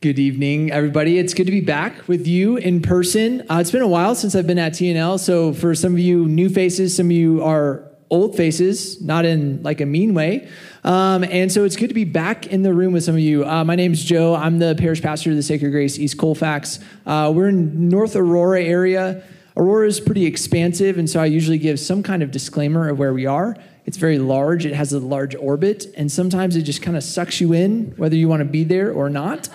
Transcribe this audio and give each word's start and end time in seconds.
Good 0.00 0.20
evening, 0.20 0.70
everybody. 0.70 1.18
It's 1.18 1.34
good 1.34 1.46
to 1.46 1.50
be 1.50 1.60
back 1.60 2.06
with 2.06 2.28
you 2.28 2.56
in 2.56 2.82
person. 2.82 3.40
Uh, 3.50 3.58
it's 3.58 3.72
been 3.72 3.82
a 3.82 3.88
while 3.88 4.14
since 4.14 4.36
I've 4.36 4.46
been 4.46 4.60
at 4.60 4.74
TNL, 4.74 5.18
so 5.18 5.52
for 5.52 5.74
some 5.74 5.92
of 5.94 5.98
you 5.98 6.24
new 6.26 6.48
faces, 6.48 6.94
some 6.94 7.06
of 7.06 7.10
you 7.10 7.42
are 7.42 7.82
old 8.08 8.36
faces, 8.36 9.02
not 9.02 9.24
in 9.24 9.60
like 9.64 9.80
a 9.80 9.86
mean 9.86 10.14
way. 10.14 10.48
Um, 10.84 11.24
and 11.24 11.50
so 11.50 11.64
it's 11.64 11.74
good 11.74 11.88
to 11.88 11.94
be 11.94 12.04
back 12.04 12.46
in 12.46 12.62
the 12.62 12.72
room 12.72 12.92
with 12.92 13.02
some 13.02 13.16
of 13.16 13.20
you. 13.20 13.44
Uh, 13.44 13.64
my 13.64 13.74
name's 13.74 14.04
Joe. 14.04 14.36
I'm 14.36 14.60
the 14.60 14.76
parish 14.78 15.02
pastor 15.02 15.30
of 15.30 15.36
the 15.36 15.42
Sacred 15.42 15.72
Grace 15.72 15.98
East 15.98 16.16
Colfax. 16.16 16.78
Uh, 17.04 17.32
we're 17.34 17.48
in 17.48 17.88
North 17.88 18.14
Aurora 18.14 18.62
area. 18.62 19.24
Aurora 19.56 19.88
is 19.88 19.98
pretty 19.98 20.26
expansive, 20.26 20.96
and 20.98 21.10
so 21.10 21.18
I 21.18 21.26
usually 21.26 21.58
give 21.58 21.80
some 21.80 22.04
kind 22.04 22.22
of 22.22 22.30
disclaimer 22.30 22.88
of 22.88 23.00
where 23.00 23.12
we 23.12 23.26
are. 23.26 23.56
It's 23.84 23.96
very 23.96 24.20
large, 24.20 24.64
it 24.64 24.74
has 24.74 24.92
a 24.92 25.00
large 25.00 25.34
orbit, 25.34 25.86
and 25.96 26.12
sometimes 26.12 26.54
it 26.54 26.62
just 26.62 26.82
kind 26.82 26.96
of 26.96 27.02
sucks 27.02 27.40
you 27.40 27.52
in, 27.52 27.94
whether 27.96 28.14
you 28.14 28.28
want 28.28 28.42
to 28.42 28.44
be 28.44 28.62
there 28.62 28.92
or 28.92 29.10
not. 29.10 29.48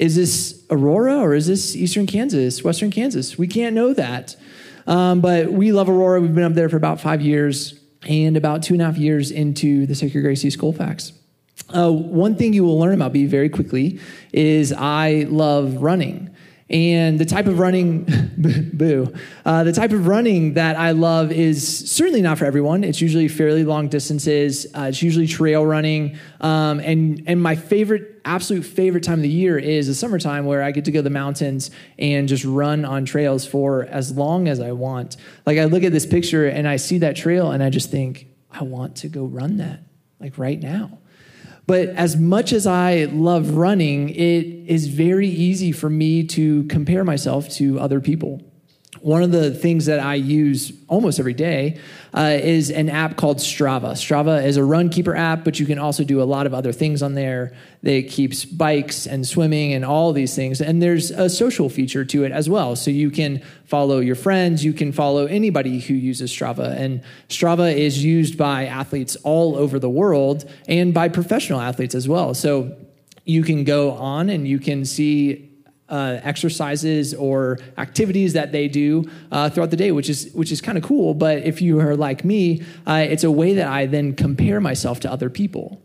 Is 0.00 0.16
this 0.16 0.64
Aurora 0.70 1.18
or 1.18 1.34
is 1.34 1.46
this 1.46 1.76
Eastern 1.76 2.06
Kansas, 2.06 2.64
Western 2.64 2.90
Kansas? 2.90 3.36
We 3.36 3.46
can't 3.46 3.74
know 3.74 3.92
that. 3.92 4.34
Um, 4.86 5.20
but 5.20 5.52
we 5.52 5.72
love 5.72 5.90
Aurora. 5.90 6.22
We've 6.22 6.34
been 6.34 6.44
up 6.44 6.54
there 6.54 6.70
for 6.70 6.78
about 6.78 7.02
five 7.02 7.20
years 7.20 7.78
and 8.08 8.34
about 8.34 8.62
two 8.62 8.72
and 8.72 8.80
a 8.80 8.86
half 8.86 8.96
years 8.96 9.30
into 9.30 9.84
the 9.84 9.94
Sacred 9.94 10.22
Grace 10.22 10.42
East 10.42 10.58
Colfax. 10.58 11.12
Uh, 11.68 11.92
one 11.92 12.34
thing 12.34 12.54
you 12.54 12.64
will 12.64 12.78
learn 12.78 12.94
about 12.94 13.12
me 13.12 13.26
very 13.26 13.50
quickly 13.50 14.00
is 14.32 14.72
I 14.72 15.26
love 15.28 15.82
running. 15.82 16.34
And 16.70 17.18
the 17.18 17.24
type 17.24 17.46
of 17.46 17.58
running, 17.58 18.04
boo, 18.72 19.12
uh, 19.44 19.64
the 19.64 19.72
type 19.72 19.90
of 19.92 20.06
running 20.06 20.54
that 20.54 20.78
I 20.78 20.92
love 20.92 21.32
is 21.32 21.90
certainly 21.90 22.22
not 22.22 22.38
for 22.38 22.44
everyone. 22.44 22.84
It's 22.84 23.00
usually 23.00 23.26
fairly 23.26 23.64
long 23.64 23.88
distances. 23.88 24.66
Uh, 24.72 24.82
it's 24.82 25.02
usually 25.02 25.26
trail 25.26 25.66
running. 25.66 26.16
Um, 26.40 26.78
and, 26.78 27.24
and 27.26 27.42
my 27.42 27.56
favorite, 27.56 28.20
absolute 28.24 28.62
favorite 28.62 29.02
time 29.02 29.18
of 29.18 29.22
the 29.22 29.28
year 29.28 29.58
is 29.58 29.88
the 29.88 29.94
summertime 29.94 30.46
where 30.46 30.62
I 30.62 30.70
get 30.70 30.84
to 30.84 30.92
go 30.92 31.00
to 31.00 31.02
the 31.02 31.10
mountains 31.10 31.72
and 31.98 32.28
just 32.28 32.44
run 32.44 32.84
on 32.84 33.04
trails 33.04 33.44
for 33.44 33.86
as 33.86 34.12
long 34.12 34.46
as 34.46 34.60
I 34.60 34.70
want. 34.70 35.16
Like 35.46 35.58
I 35.58 35.64
look 35.64 35.82
at 35.82 35.90
this 35.90 36.06
picture 36.06 36.46
and 36.46 36.68
I 36.68 36.76
see 36.76 36.98
that 36.98 37.16
trail 37.16 37.50
and 37.50 37.62
I 37.64 37.70
just 37.70 37.90
think, 37.90 38.28
I 38.52 38.62
want 38.62 38.96
to 38.96 39.08
go 39.08 39.24
run 39.24 39.58
that, 39.58 39.82
like 40.18 40.38
right 40.38 40.60
now. 40.60 40.98
But 41.70 41.90
as 41.90 42.16
much 42.16 42.52
as 42.52 42.66
I 42.66 43.04
love 43.04 43.50
running, 43.50 44.08
it 44.08 44.44
is 44.66 44.88
very 44.88 45.28
easy 45.28 45.70
for 45.70 45.88
me 45.88 46.24
to 46.24 46.64
compare 46.64 47.04
myself 47.04 47.48
to 47.50 47.78
other 47.78 48.00
people. 48.00 48.42
One 49.00 49.22
of 49.22 49.32
the 49.32 49.50
things 49.52 49.86
that 49.86 49.98
I 49.98 50.16
use 50.16 50.72
almost 50.88 51.18
every 51.18 51.32
day 51.32 51.78
uh, 52.12 52.38
is 52.42 52.70
an 52.70 52.90
app 52.90 53.16
called 53.16 53.38
Strava. 53.38 53.92
Strava 53.92 54.44
is 54.44 54.56
a 54.58 54.64
run 54.64 54.90
keeper 54.90 55.16
app, 55.16 55.42
but 55.42 55.58
you 55.58 55.64
can 55.64 55.78
also 55.78 56.04
do 56.04 56.20
a 56.20 56.24
lot 56.24 56.46
of 56.46 56.52
other 56.52 56.72
things 56.72 57.02
on 57.02 57.14
there. 57.14 57.54
It 57.82 58.02
keeps 58.04 58.44
bikes 58.44 59.06
and 59.06 59.26
swimming 59.26 59.72
and 59.72 59.84
all 59.84 60.12
these 60.12 60.34
things. 60.36 60.60
And 60.60 60.82
there's 60.82 61.10
a 61.10 61.30
social 61.30 61.70
feature 61.70 62.04
to 62.04 62.24
it 62.24 62.32
as 62.32 62.50
well. 62.50 62.76
So 62.76 62.90
you 62.90 63.10
can 63.10 63.42
follow 63.64 64.00
your 64.00 64.16
friends, 64.16 64.64
you 64.64 64.72
can 64.74 64.92
follow 64.92 65.26
anybody 65.26 65.80
who 65.80 65.94
uses 65.94 66.30
Strava. 66.30 66.76
And 66.76 67.02
Strava 67.28 67.74
is 67.74 68.04
used 68.04 68.36
by 68.36 68.66
athletes 68.66 69.16
all 69.22 69.56
over 69.56 69.78
the 69.78 69.90
world 69.90 70.50
and 70.68 70.92
by 70.92 71.08
professional 71.08 71.60
athletes 71.60 71.94
as 71.94 72.06
well. 72.06 72.34
So 72.34 72.76
you 73.24 73.44
can 73.44 73.64
go 73.64 73.92
on 73.92 74.28
and 74.28 74.46
you 74.46 74.58
can 74.58 74.84
see 74.84 75.49
uh, 75.90 76.20
exercises 76.22 77.12
or 77.14 77.58
activities 77.76 78.32
that 78.32 78.52
they 78.52 78.68
do 78.68 79.10
uh, 79.32 79.50
throughout 79.50 79.70
the 79.70 79.76
day, 79.76 79.92
which 79.92 80.08
is 80.08 80.30
which 80.32 80.52
is 80.52 80.60
kind 80.60 80.78
of 80.78 80.84
cool. 80.84 81.14
But 81.14 81.38
if 81.38 81.60
you 81.60 81.80
are 81.80 81.96
like 81.96 82.24
me, 82.24 82.62
uh, 82.86 83.06
it's 83.08 83.24
a 83.24 83.30
way 83.30 83.54
that 83.54 83.66
I 83.68 83.86
then 83.86 84.14
compare 84.14 84.60
myself 84.60 85.00
to 85.00 85.12
other 85.12 85.28
people. 85.28 85.82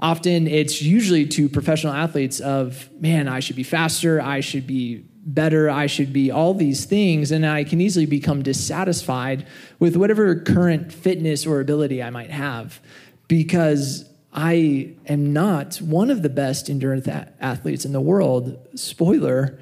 Often, 0.00 0.48
it's 0.48 0.82
usually 0.82 1.26
to 1.28 1.48
professional 1.48 1.92
athletes 1.92 2.40
of 2.40 2.88
man, 3.00 3.28
I 3.28 3.40
should 3.40 3.56
be 3.56 3.62
faster, 3.62 4.20
I 4.20 4.40
should 4.40 4.66
be 4.66 5.04
better, 5.24 5.70
I 5.70 5.86
should 5.86 6.12
be 6.12 6.32
all 6.32 6.54
these 6.54 6.84
things, 6.84 7.30
and 7.30 7.46
I 7.46 7.62
can 7.62 7.80
easily 7.80 8.06
become 8.06 8.42
dissatisfied 8.42 9.46
with 9.78 9.96
whatever 9.96 10.34
current 10.34 10.92
fitness 10.92 11.46
or 11.46 11.60
ability 11.60 12.02
I 12.02 12.10
might 12.10 12.32
have 12.32 12.80
because 13.28 14.11
I 14.32 14.94
am 15.06 15.32
not 15.32 15.76
one 15.76 16.10
of 16.10 16.22
the 16.22 16.30
best 16.30 16.70
endurance 16.70 17.06
athletes 17.06 17.84
in 17.84 17.92
the 17.92 18.00
world, 18.00 18.56
spoiler, 18.74 19.58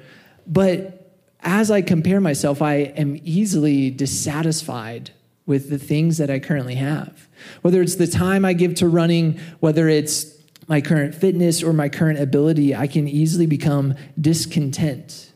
but 0.47 0.97
as 1.41 1.69
I 1.71 1.81
compare 1.81 2.21
myself, 2.21 2.61
I 2.61 2.75
am 2.75 3.19
easily 3.23 3.89
dissatisfied 3.89 5.11
with 5.45 5.69
the 5.69 5.79
things 5.79 6.17
that 6.19 6.29
I 6.29 6.39
currently 6.39 6.75
have. 6.75 7.27
Whether 7.61 7.81
it's 7.81 7.95
the 7.95 8.07
time 8.07 8.45
I 8.45 8.53
give 8.53 8.75
to 8.75 8.87
running, 8.87 9.39
whether 9.59 9.89
it's 9.89 10.25
my 10.67 10.79
current 10.79 11.15
fitness 11.15 11.63
or 11.63 11.73
my 11.73 11.89
current 11.89 12.19
ability, 12.19 12.75
I 12.75 12.87
can 12.87 13.07
easily 13.07 13.47
become 13.47 13.95
discontent. 14.19 15.31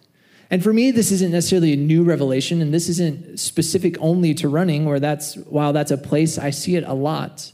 And 0.49 0.63
for 0.63 0.71
me, 0.71 0.91
this 0.91 1.11
isn't 1.11 1.31
necessarily 1.31 1.73
a 1.73 1.77
new 1.77 2.03
revelation, 2.03 2.61
and 2.61 2.73
this 2.73 2.87
isn't 2.87 3.39
specific 3.39 3.97
only 3.99 4.33
to 4.35 4.47
running, 4.47 4.85
where 4.85 4.99
that's, 4.99 5.35
while 5.35 5.73
that's 5.73 5.91
a 5.91 5.97
place 5.97 6.37
I 6.37 6.51
see 6.51 6.75
it 6.75 6.83
a 6.85 6.93
lot 6.93 7.51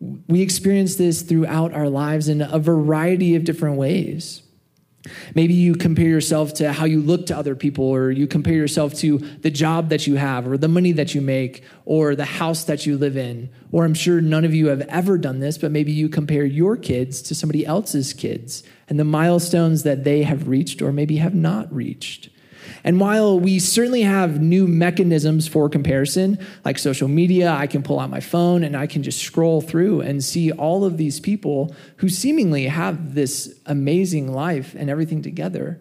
we 0.00 0.42
experience 0.42 0.96
this 0.96 1.22
throughout 1.22 1.72
our 1.72 1.88
lives 1.88 2.28
in 2.28 2.42
a 2.42 2.58
variety 2.58 3.34
of 3.34 3.44
different 3.44 3.76
ways. 3.76 4.42
Maybe 5.34 5.52
you 5.52 5.74
compare 5.74 6.08
yourself 6.08 6.54
to 6.54 6.72
how 6.72 6.86
you 6.86 7.00
look 7.00 7.26
to 7.26 7.36
other 7.36 7.54
people, 7.54 7.84
or 7.84 8.10
you 8.10 8.26
compare 8.26 8.54
yourself 8.54 8.94
to 8.94 9.18
the 9.18 9.50
job 9.50 9.90
that 9.90 10.06
you 10.06 10.16
have, 10.16 10.46
or 10.46 10.56
the 10.56 10.68
money 10.68 10.92
that 10.92 11.14
you 11.14 11.20
make, 11.20 11.62
or 11.84 12.16
the 12.16 12.24
house 12.24 12.64
that 12.64 12.86
you 12.86 12.96
live 12.96 13.16
in. 13.16 13.50
Or 13.70 13.84
I'm 13.84 13.94
sure 13.94 14.20
none 14.20 14.44
of 14.44 14.54
you 14.54 14.68
have 14.68 14.80
ever 14.82 15.18
done 15.18 15.40
this, 15.40 15.58
but 15.58 15.72
maybe 15.72 15.92
you 15.92 16.08
compare 16.08 16.44
your 16.44 16.76
kids 16.76 17.20
to 17.22 17.34
somebody 17.34 17.66
else's 17.66 18.14
kids 18.14 18.62
and 18.88 18.98
the 18.98 19.04
milestones 19.04 19.82
that 19.82 20.04
they 20.04 20.22
have 20.22 20.48
reached 20.48 20.80
or 20.80 20.90
maybe 20.90 21.16
have 21.16 21.34
not 21.34 21.72
reached. 21.72 22.30
And 22.82 23.00
while 23.00 23.38
we 23.38 23.58
certainly 23.58 24.02
have 24.02 24.40
new 24.40 24.66
mechanisms 24.66 25.46
for 25.48 25.68
comparison, 25.68 26.38
like 26.64 26.78
social 26.78 27.08
media, 27.08 27.52
I 27.52 27.66
can 27.66 27.82
pull 27.82 28.00
out 28.00 28.10
my 28.10 28.20
phone 28.20 28.64
and 28.64 28.76
I 28.76 28.86
can 28.86 29.02
just 29.02 29.22
scroll 29.22 29.60
through 29.60 30.00
and 30.00 30.22
see 30.22 30.52
all 30.52 30.84
of 30.84 30.96
these 30.96 31.20
people 31.20 31.74
who 31.96 32.08
seemingly 32.08 32.66
have 32.66 33.14
this 33.14 33.58
amazing 33.66 34.32
life 34.32 34.74
and 34.76 34.90
everything 34.90 35.22
together. 35.22 35.80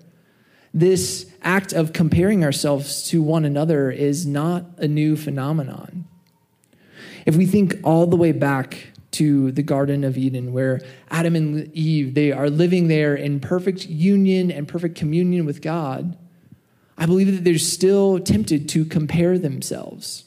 This 0.74 1.32
act 1.42 1.72
of 1.74 1.94
comparing 1.94 2.44
ourselves 2.44 3.08
to 3.10 3.22
one 3.22 3.46
another 3.46 3.92
is 3.92 4.26
not 4.26 4.66
a 4.78 4.88
new 4.88 5.16
phenomenon. 5.16 6.08
If 7.26 7.36
we 7.36 7.46
think 7.46 7.76
all 7.84 8.08
the 8.08 8.16
way 8.18 8.32
back 8.32 8.88
to 9.14 9.52
the 9.52 9.64
Garden 9.64 10.04
of 10.04 10.18
Eden, 10.18 10.52
where 10.52 10.82
Adam 11.12 11.36
and 11.36 11.72
Eve, 11.74 12.16
they 12.16 12.32
are 12.32 12.50
living 12.50 12.88
there 12.88 13.16
in 13.16 13.40
perfect 13.40 13.88
union 13.88 14.52
and 14.52 14.68
perfect 14.68 14.96
communion 14.96 15.46
with 15.46 15.62
God. 15.62 16.18
I 16.98 17.06
believe 17.06 17.34
that 17.34 17.44
they're 17.44 17.58
still 17.58 18.20
tempted 18.20 18.70
to 18.70 18.86
compare 18.86 19.38
themselves. 19.38 20.26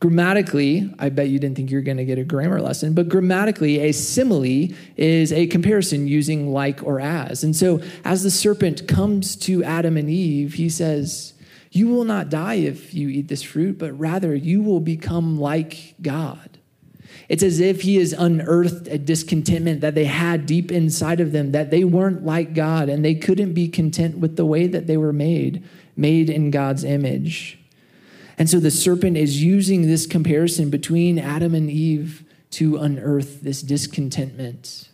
Grammatically, 0.00 0.94
I 1.00 1.08
bet 1.08 1.28
you 1.28 1.40
didn't 1.40 1.56
think 1.56 1.72
you 1.72 1.78
were 1.78 1.82
going 1.82 1.96
to 1.96 2.04
get 2.04 2.18
a 2.18 2.24
grammar 2.24 2.60
lesson, 2.60 2.94
but 2.94 3.08
grammatically, 3.08 3.80
a 3.80 3.92
simile 3.92 4.68
is 4.96 5.32
a 5.32 5.48
comparison 5.48 6.06
using 6.06 6.52
like 6.52 6.84
or 6.84 7.00
as. 7.00 7.42
And 7.42 7.54
so, 7.56 7.80
as 8.04 8.22
the 8.22 8.30
serpent 8.30 8.86
comes 8.86 9.34
to 9.36 9.64
Adam 9.64 9.96
and 9.96 10.08
Eve, 10.08 10.54
he 10.54 10.68
says, 10.68 11.34
You 11.72 11.88
will 11.88 12.04
not 12.04 12.28
die 12.28 12.54
if 12.54 12.94
you 12.94 13.08
eat 13.08 13.26
this 13.26 13.42
fruit, 13.42 13.76
but 13.76 13.92
rather 13.98 14.36
you 14.36 14.62
will 14.62 14.78
become 14.78 15.40
like 15.40 15.96
God. 16.00 16.47
It's 17.28 17.42
as 17.42 17.60
if 17.60 17.82
he 17.82 17.96
has 17.96 18.12
unearthed 18.12 18.88
a 18.88 18.96
discontentment 18.96 19.82
that 19.82 19.94
they 19.94 20.06
had 20.06 20.46
deep 20.46 20.72
inside 20.72 21.20
of 21.20 21.32
them, 21.32 21.52
that 21.52 21.70
they 21.70 21.84
weren't 21.84 22.24
like 22.24 22.54
God 22.54 22.88
and 22.88 23.04
they 23.04 23.14
couldn't 23.14 23.52
be 23.52 23.68
content 23.68 24.18
with 24.18 24.36
the 24.36 24.46
way 24.46 24.66
that 24.66 24.86
they 24.86 24.96
were 24.96 25.12
made, 25.12 25.62
made 25.94 26.30
in 26.30 26.50
God's 26.50 26.84
image. 26.84 27.58
And 28.38 28.48
so 28.48 28.58
the 28.60 28.70
serpent 28.70 29.18
is 29.18 29.42
using 29.42 29.82
this 29.82 30.06
comparison 30.06 30.70
between 30.70 31.18
Adam 31.18 31.54
and 31.54 31.70
Eve 31.70 32.24
to 32.52 32.78
unearth 32.78 33.42
this 33.42 33.60
discontentment. 33.60 34.88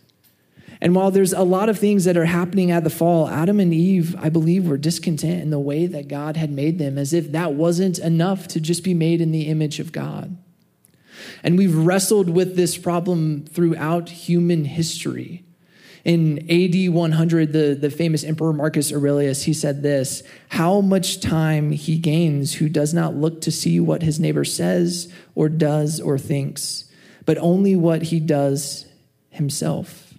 And 0.81 0.93
while 0.93 1.11
there's 1.11 1.31
a 1.31 1.43
lot 1.43 1.69
of 1.69 1.79
things 1.79 2.03
that 2.03 2.17
are 2.17 2.25
happening 2.25 2.69
at 2.69 2.83
the 2.83 2.89
fall, 2.89 3.29
Adam 3.29 3.61
and 3.61 3.73
Eve, 3.73 4.13
I 4.19 4.27
believe, 4.27 4.67
were 4.67 4.77
discontent 4.77 5.41
in 5.41 5.51
the 5.51 5.59
way 5.59 5.85
that 5.85 6.09
God 6.09 6.35
had 6.35 6.51
made 6.51 6.79
them, 6.79 6.97
as 6.97 7.13
if 7.13 7.31
that 7.31 7.53
wasn't 7.53 7.97
enough 7.97 8.47
to 8.49 8.59
just 8.59 8.83
be 8.83 8.93
made 8.93 9.21
in 9.21 9.31
the 9.31 9.47
image 9.47 9.79
of 9.79 9.93
God. 9.93 10.35
And 11.45 11.59
we've 11.59 11.75
wrestled 11.75 12.27
with 12.27 12.55
this 12.55 12.75
problem 12.75 13.45
throughout 13.45 14.09
human 14.09 14.65
history. 14.65 15.43
In 16.03 16.39
AD 16.49 16.91
100, 16.91 17.53
the, 17.53 17.77
the 17.79 17.91
famous 17.91 18.23
Emperor 18.23 18.51
Marcus 18.51 18.91
Aurelius, 18.91 19.43
he 19.43 19.53
said 19.53 19.83
this 19.83 20.23
How 20.49 20.81
much 20.81 21.19
time 21.19 21.69
he 21.69 21.99
gains 21.99 22.55
who 22.55 22.67
does 22.67 22.95
not 22.95 23.15
look 23.15 23.41
to 23.41 23.51
see 23.51 23.79
what 23.79 24.01
his 24.01 24.19
neighbor 24.19 24.43
says 24.43 25.13
or 25.35 25.47
does 25.47 26.01
or 26.01 26.17
thinks, 26.17 26.85
but 27.25 27.37
only 27.37 27.75
what 27.75 28.01
he 28.01 28.19
does 28.19 28.87
himself. 29.29 30.15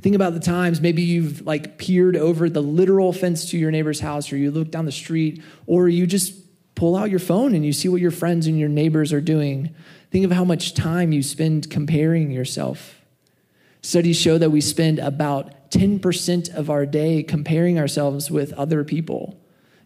Think 0.00 0.14
about 0.14 0.34
the 0.34 0.40
times 0.40 0.80
maybe 0.80 1.02
you've 1.02 1.44
like 1.44 1.78
peered 1.78 2.16
over 2.16 2.48
the 2.48 2.62
literal 2.62 3.12
fence 3.12 3.50
to 3.50 3.58
your 3.58 3.72
neighbor's 3.72 4.00
house, 4.00 4.32
or 4.32 4.36
you 4.36 4.52
look 4.52 4.70
down 4.70 4.84
the 4.84 4.92
street, 4.92 5.42
or 5.66 5.88
you 5.88 6.06
just 6.06 6.41
pull 6.82 6.96
out 6.96 7.10
your 7.10 7.20
phone 7.20 7.54
and 7.54 7.64
you 7.64 7.72
see 7.72 7.88
what 7.88 8.00
your 8.00 8.10
friends 8.10 8.48
and 8.48 8.58
your 8.58 8.68
neighbors 8.68 9.12
are 9.12 9.20
doing. 9.20 9.72
Think 10.10 10.24
of 10.24 10.32
how 10.32 10.42
much 10.42 10.74
time 10.74 11.12
you 11.12 11.22
spend 11.22 11.70
comparing 11.70 12.32
yourself. 12.32 13.00
Studies 13.82 14.16
show 14.16 14.36
that 14.36 14.50
we 14.50 14.60
spend 14.60 14.98
about 14.98 15.70
10% 15.70 16.52
of 16.52 16.70
our 16.70 16.84
day 16.84 17.22
comparing 17.22 17.78
ourselves 17.78 18.32
with 18.32 18.52
other 18.54 18.82
people. 18.82 19.40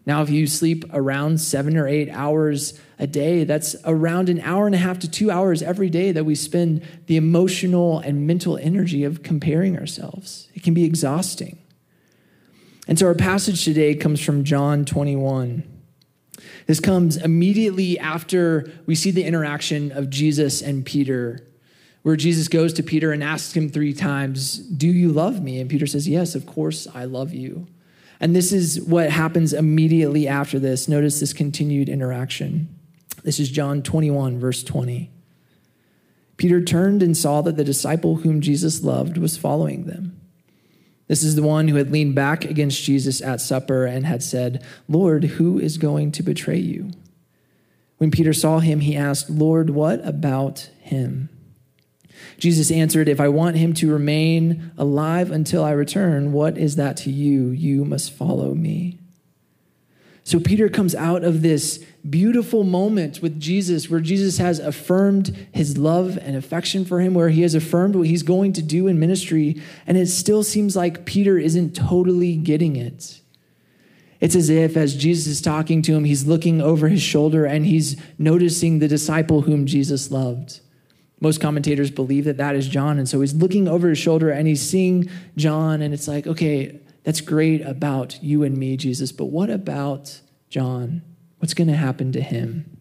Now, 0.07 0.23
if 0.23 0.31
you 0.31 0.47
sleep 0.47 0.85
around 0.91 1.39
seven 1.39 1.77
or 1.77 1.87
eight 1.87 2.09
hours 2.09 2.79
a 2.97 3.05
day, 3.05 3.43
that's 3.43 3.75
around 3.85 4.27
an 4.27 4.39
hour 4.39 4.65
and 4.65 4.73
a 4.73 4.79
half 4.79 4.97
to 4.97 5.07
two 5.07 5.29
hours 5.29 5.61
every 5.61 5.91
day 5.91 6.11
that 6.11 6.23
we 6.23 6.33
spend 6.33 6.81
the 7.05 7.15
emotional 7.15 7.99
and 7.99 8.25
mental 8.25 8.57
energy 8.57 9.03
of 9.03 9.21
comparing 9.21 9.77
ourselves. 9.77 10.49
It 10.55 10.63
can 10.63 10.73
be 10.73 10.83
exhausting. 10.83 11.59
And 12.87 12.97
so 12.97 13.05
our 13.05 13.13
passage 13.13 13.63
today 13.63 13.93
comes 13.93 14.19
from 14.19 14.43
John 14.43 14.83
21. 14.83 15.76
This 16.67 16.79
comes 16.81 17.15
immediately 17.15 17.97
after 17.97 18.69
we 18.85 18.93
see 18.93 19.09
the 19.09 19.23
interaction 19.23 19.91
of 19.93 20.09
Jesus 20.09 20.61
and 20.61 20.85
Peter, 20.85 21.47
where 22.03 22.17
Jesus 22.17 22.49
goes 22.49 22.73
to 22.73 22.83
Peter 22.83 23.13
and 23.13 23.23
asks 23.23 23.55
him 23.55 23.69
three 23.69 23.93
times, 23.93 24.57
Do 24.57 24.87
you 24.87 25.09
love 25.11 25.41
me? 25.41 25.59
And 25.59 25.69
Peter 25.69 25.87
says, 25.87 26.07
Yes, 26.07 26.35
of 26.35 26.45
course 26.45 26.85
I 26.93 27.05
love 27.05 27.33
you. 27.33 27.67
And 28.19 28.35
this 28.35 28.51
is 28.51 28.81
what 28.81 29.09
happens 29.09 29.53
immediately 29.53 30.27
after 30.27 30.59
this. 30.59 30.87
Notice 30.87 31.19
this 31.19 31.33
continued 31.33 31.87
interaction. 31.87 32.67
This 33.23 33.39
is 33.39 33.49
John 33.49 33.81
21, 33.81 34.39
verse 34.39 34.63
20. 34.63 35.11
Peter 36.35 36.61
turned 36.63 37.01
and 37.01 37.15
saw 37.15 37.41
that 37.41 37.55
the 37.55 37.63
disciple 37.63 38.17
whom 38.17 38.41
Jesus 38.41 38.83
loved 38.83 39.17
was 39.17 39.37
following 39.37 39.85
them. 39.85 40.16
This 41.07 41.23
is 41.23 41.35
the 41.35 41.43
one 41.43 41.67
who 41.67 41.75
had 41.77 41.91
leaned 41.91 42.15
back 42.15 42.43
against 42.43 42.83
Jesus 42.83 43.21
at 43.21 43.39
supper 43.39 43.85
and 43.85 44.05
had 44.05 44.21
said, 44.21 44.63
Lord, 44.89 45.23
who 45.23 45.57
is 45.57 45.77
going 45.77 46.11
to 46.13 46.23
betray 46.23 46.57
you? 46.57 46.91
When 47.97 48.11
Peter 48.11 48.33
saw 48.33 48.59
him, 48.59 48.81
he 48.81 48.95
asked, 48.95 49.29
Lord, 49.29 49.69
what 49.69 50.05
about 50.05 50.69
him? 50.81 51.29
Jesus 52.37 52.71
answered, 52.71 53.07
If 53.07 53.19
I 53.19 53.29
want 53.29 53.55
him 53.55 53.73
to 53.75 53.91
remain 53.91 54.71
alive 54.77 55.31
until 55.31 55.63
I 55.63 55.71
return, 55.71 56.31
what 56.31 56.57
is 56.57 56.75
that 56.75 56.97
to 56.97 57.11
you? 57.11 57.49
You 57.49 57.85
must 57.85 58.11
follow 58.11 58.53
me. 58.53 58.99
So 60.27 60.41
Peter 60.41 60.67
comes 60.67 60.93
out 60.93 61.23
of 61.23 61.41
this 61.41 61.81
beautiful 62.09 62.65
moment 62.65 63.21
with 63.21 63.39
Jesus 63.39 63.89
where 63.89 64.01
Jesus 64.01 64.39
has 64.39 64.59
affirmed 64.59 65.47
his 65.53 65.77
love 65.77 66.17
and 66.21 66.35
affection 66.35 66.83
for 66.83 66.99
him, 66.99 67.13
where 67.13 67.29
he 67.29 67.43
has 67.43 67.55
affirmed 67.55 67.95
what 67.95 68.07
he's 68.07 68.23
going 68.23 68.51
to 68.51 68.61
do 68.61 68.87
in 68.87 68.99
ministry. 68.99 69.55
And 69.85 69.97
it 69.97 70.07
still 70.07 70.43
seems 70.43 70.75
like 70.75 71.05
Peter 71.05 71.37
isn't 71.37 71.77
totally 71.77 72.35
getting 72.35 72.75
it. 72.75 73.21
It's 74.19 74.35
as 74.35 74.49
if, 74.49 74.75
as 74.75 74.97
Jesus 74.97 75.27
is 75.27 75.41
talking 75.41 75.81
to 75.83 75.95
him, 75.95 76.03
he's 76.03 76.27
looking 76.27 76.61
over 76.61 76.89
his 76.89 77.01
shoulder 77.01 77.45
and 77.45 77.65
he's 77.65 77.95
noticing 78.19 78.79
the 78.79 78.89
disciple 78.89 79.43
whom 79.43 79.65
Jesus 79.65 80.11
loved. 80.11 80.59
Most 81.21 81.39
commentators 81.39 81.89
believe 81.89 82.25
that 82.25 82.35
that 82.35 82.53
is 82.53 82.67
John. 82.67 82.99
And 82.99 83.07
so 83.07 83.21
he's 83.21 83.33
looking 83.33 83.69
over 83.69 83.87
his 83.87 83.97
shoulder 83.97 84.29
and 84.29 84.45
he's 84.45 84.61
seeing 84.61 85.09
John, 85.37 85.81
and 85.81 85.93
it's 85.93 86.09
like, 86.09 86.27
okay, 86.27 86.81
that's 87.07 87.21
great 87.21 87.61
about 87.61 88.21
you 88.21 88.43
and 88.43 88.57
me, 88.57 88.75
Jesus, 88.75 89.13
but 89.13 89.27
what 89.27 89.49
about 89.49 90.19
John? 90.49 91.03
What's 91.37 91.53
going 91.53 91.69
to 91.69 91.73
happen 91.73 92.11
to 92.11 92.19
him? 92.19 92.77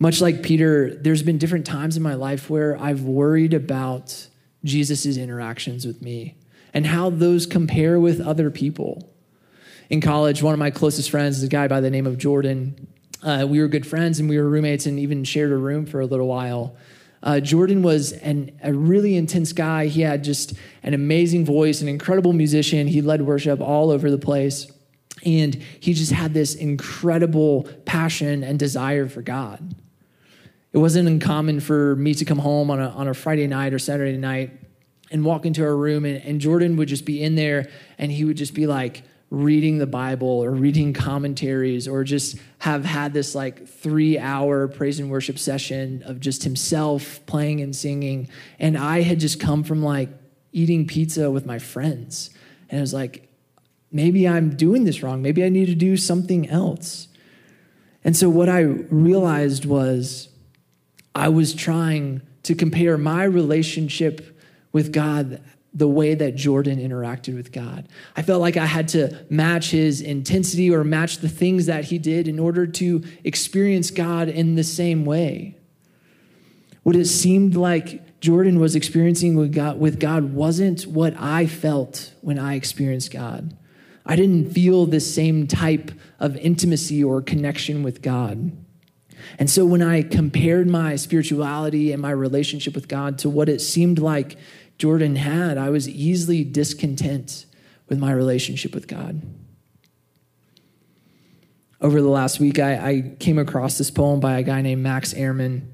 Much 0.00 0.20
like 0.20 0.42
Peter, 0.42 0.92
there's 0.96 1.22
been 1.22 1.38
different 1.38 1.66
times 1.66 1.96
in 1.96 2.02
my 2.02 2.14
life 2.14 2.50
where 2.50 2.76
I've 2.76 3.02
worried 3.02 3.54
about 3.54 4.26
Jesus' 4.64 5.16
interactions 5.16 5.86
with 5.86 6.02
me 6.02 6.34
and 6.74 6.84
how 6.84 7.10
those 7.10 7.46
compare 7.46 8.00
with 8.00 8.20
other 8.20 8.50
people. 8.50 9.08
In 9.88 10.00
college, 10.00 10.42
one 10.42 10.52
of 10.52 10.58
my 10.58 10.72
closest 10.72 11.10
friends 11.10 11.38
is 11.38 11.44
a 11.44 11.48
guy 11.48 11.68
by 11.68 11.80
the 11.80 11.90
name 11.90 12.08
of 12.08 12.18
Jordan. 12.18 12.88
Uh, 13.22 13.46
we 13.48 13.60
were 13.60 13.68
good 13.68 13.86
friends 13.86 14.18
and 14.18 14.28
we 14.28 14.36
were 14.36 14.48
roommates 14.48 14.84
and 14.84 14.98
even 14.98 15.22
shared 15.22 15.52
a 15.52 15.56
room 15.56 15.86
for 15.86 16.00
a 16.00 16.06
little 16.06 16.26
while. 16.26 16.76
Uh, 17.22 17.40
Jordan 17.40 17.82
was 17.82 18.12
an, 18.12 18.58
a 18.62 18.72
really 18.72 19.16
intense 19.16 19.52
guy. 19.52 19.86
He 19.86 20.02
had 20.02 20.22
just 20.22 20.54
an 20.82 20.94
amazing 20.94 21.44
voice, 21.44 21.80
an 21.80 21.88
incredible 21.88 22.32
musician. 22.32 22.86
He 22.86 23.02
led 23.02 23.22
worship 23.22 23.60
all 23.60 23.90
over 23.90 24.10
the 24.10 24.18
place. 24.18 24.70
And 25.24 25.54
he 25.80 25.94
just 25.94 26.12
had 26.12 26.32
this 26.32 26.54
incredible 26.54 27.68
passion 27.84 28.44
and 28.44 28.58
desire 28.58 29.08
for 29.08 29.20
God. 29.20 29.74
It 30.72 30.78
wasn't 30.78 31.08
uncommon 31.08 31.60
for 31.60 31.96
me 31.96 32.14
to 32.14 32.24
come 32.24 32.38
home 32.38 32.70
on 32.70 32.80
a, 32.80 32.90
on 32.90 33.08
a 33.08 33.14
Friday 33.14 33.46
night 33.46 33.72
or 33.72 33.78
Saturday 33.78 34.16
night 34.16 34.52
and 35.10 35.24
walk 35.24 35.46
into 35.46 35.64
our 35.64 35.76
room, 35.76 36.04
and, 36.04 36.22
and 36.22 36.40
Jordan 36.40 36.76
would 36.76 36.88
just 36.88 37.04
be 37.04 37.22
in 37.22 37.34
there 37.34 37.68
and 37.96 38.12
he 38.12 38.24
would 38.24 38.36
just 38.36 38.54
be 38.54 38.66
like 38.66 39.02
reading 39.30 39.78
the 39.78 39.86
Bible 39.86 40.28
or 40.28 40.50
reading 40.52 40.94
commentaries 40.94 41.86
or 41.86 42.02
just 42.02 42.38
have 42.58 42.84
had 42.84 43.12
this 43.12 43.34
like 43.34 43.66
three 43.66 44.18
hour 44.18 44.68
praise 44.68 44.98
and 44.98 45.10
worship 45.10 45.38
session 45.38 46.02
of 46.04 46.18
just 46.18 46.44
himself 46.44 47.20
playing 47.26 47.60
and 47.60 47.76
singing. 47.76 48.28
And 48.58 48.76
I 48.78 49.02
had 49.02 49.20
just 49.20 49.38
come 49.38 49.64
from 49.64 49.82
like 49.82 50.08
eating 50.52 50.86
pizza 50.86 51.30
with 51.30 51.44
my 51.44 51.58
friends. 51.58 52.30
And 52.70 52.78
I 52.78 52.80
was 52.80 52.94
like, 52.94 53.28
maybe 53.92 54.26
I'm 54.26 54.56
doing 54.56 54.84
this 54.84 55.02
wrong. 55.02 55.20
Maybe 55.20 55.44
I 55.44 55.50
need 55.50 55.66
to 55.66 55.74
do 55.74 55.96
something 55.96 56.48
else. 56.48 57.08
And 58.04 58.16
so 58.16 58.30
what 58.30 58.48
I 58.48 58.60
realized 58.60 59.66
was 59.66 60.28
I 61.14 61.28
was 61.28 61.54
trying 61.54 62.22
to 62.44 62.54
compare 62.54 62.96
my 62.96 63.24
relationship 63.24 64.38
with 64.72 64.92
God 64.92 65.42
the 65.74 65.88
way 65.88 66.14
that 66.14 66.34
Jordan 66.34 66.78
interacted 66.78 67.36
with 67.36 67.52
God. 67.52 67.88
I 68.16 68.22
felt 68.22 68.40
like 68.40 68.56
I 68.56 68.66
had 68.66 68.88
to 68.88 69.24
match 69.28 69.70
his 69.70 70.00
intensity 70.00 70.70
or 70.70 70.82
match 70.82 71.18
the 71.18 71.28
things 71.28 71.66
that 71.66 71.84
he 71.84 71.98
did 71.98 72.26
in 72.26 72.38
order 72.38 72.66
to 72.66 73.04
experience 73.22 73.90
God 73.90 74.28
in 74.28 74.54
the 74.54 74.64
same 74.64 75.04
way. 75.04 75.56
What 76.82 76.96
it 76.96 77.06
seemed 77.06 77.54
like 77.54 78.20
Jordan 78.20 78.58
was 78.58 78.74
experiencing 78.74 79.36
with 79.36 79.52
God, 79.52 79.78
with 79.78 80.00
God 80.00 80.32
wasn't 80.32 80.86
what 80.86 81.14
I 81.18 81.46
felt 81.46 82.14
when 82.22 82.38
I 82.38 82.54
experienced 82.54 83.12
God. 83.12 83.56
I 84.06 84.16
didn't 84.16 84.52
feel 84.52 84.86
the 84.86 85.00
same 85.00 85.46
type 85.46 85.90
of 86.18 86.36
intimacy 86.38 87.04
or 87.04 87.20
connection 87.20 87.82
with 87.82 88.00
God. 88.00 88.52
And 89.38 89.50
so 89.50 89.66
when 89.66 89.82
I 89.82 90.02
compared 90.02 90.66
my 90.66 90.96
spirituality 90.96 91.92
and 91.92 92.00
my 92.00 92.10
relationship 92.10 92.74
with 92.74 92.88
God 92.88 93.18
to 93.18 93.28
what 93.28 93.48
it 93.48 93.60
seemed 93.60 93.98
like 93.98 94.36
Jordan 94.78 95.16
had, 95.16 95.58
I 95.58 95.70
was 95.70 95.88
easily 95.88 96.44
discontent 96.44 97.46
with 97.88 97.98
my 97.98 98.12
relationship 98.12 98.74
with 98.74 98.86
God. 98.86 99.22
Over 101.80 102.00
the 102.00 102.08
last 102.08 102.40
week, 102.40 102.58
I, 102.58 102.88
I 102.88 103.14
came 103.18 103.38
across 103.38 103.78
this 103.78 103.90
poem 103.90 104.20
by 104.20 104.38
a 104.38 104.42
guy 104.42 104.62
named 104.62 104.82
Max 104.82 105.14
Ehrmann 105.14 105.68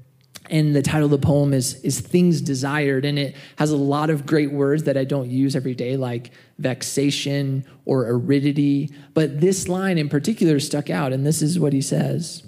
and 0.49 0.75
the 0.75 0.81
title 0.81 1.05
of 1.05 1.11
the 1.11 1.25
poem 1.25 1.53
is 1.53 1.81
is 1.81 1.99
things 1.99 2.41
desired 2.41 3.05
and 3.05 3.17
it 3.17 3.35
has 3.57 3.71
a 3.71 3.77
lot 3.77 4.09
of 4.09 4.25
great 4.25 4.51
words 4.51 4.83
that 4.83 4.97
i 4.97 5.03
don't 5.03 5.29
use 5.29 5.55
every 5.55 5.73
day 5.73 5.97
like 5.97 6.31
vexation 6.59 7.65
or 7.85 8.07
aridity 8.07 8.91
but 9.13 9.41
this 9.41 9.67
line 9.67 9.97
in 9.97 10.09
particular 10.09 10.59
stuck 10.59 10.89
out 10.89 11.13
and 11.13 11.25
this 11.25 11.41
is 11.41 11.59
what 11.59 11.73
he 11.73 11.81
says 11.81 12.43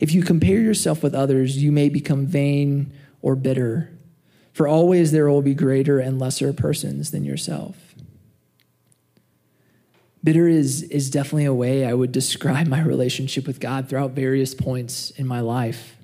if 0.00 0.12
you 0.12 0.22
compare 0.22 0.60
yourself 0.60 1.02
with 1.02 1.14
others 1.14 1.62
you 1.62 1.72
may 1.72 1.88
become 1.88 2.26
vain 2.26 2.92
or 3.22 3.34
bitter 3.34 3.90
for 4.54 4.66
always 4.66 5.12
there 5.12 5.28
will 5.28 5.42
be 5.42 5.54
greater 5.54 5.98
and 5.98 6.18
lesser 6.18 6.54
persons 6.54 7.10
than 7.10 7.24
yourself 7.24 7.76
bitter 10.22 10.48
is 10.48 10.82
is 10.84 11.10
definitely 11.10 11.44
a 11.44 11.52
way 11.52 11.84
i 11.84 11.92
would 11.92 12.12
describe 12.12 12.66
my 12.66 12.80
relationship 12.80 13.46
with 13.46 13.60
god 13.60 13.88
throughout 13.88 14.12
various 14.12 14.54
points 14.54 15.10
in 15.10 15.26
my 15.26 15.40
life 15.40 15.94